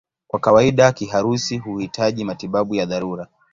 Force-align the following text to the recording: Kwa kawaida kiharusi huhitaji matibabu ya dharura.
Kwa 0.27 0.39
kawaida 0.39 0.91
kiharusi 0.91 1.57
huhitaji 1.57 2.25
matibabu 2.25 2.75
ya 2.75 2.85
dharura. 2.85 3.27